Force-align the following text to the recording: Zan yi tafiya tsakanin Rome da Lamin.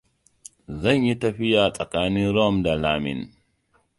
Zan 0.81 0.99
yi 1.07 1.15
tafiya 1.21 1.63
tsakanin 1.75 2.29
Rome 2.35 2.59
da 2.65 2.73
Lamin. 2.83 3.21